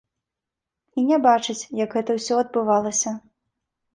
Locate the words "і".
1.01-1.03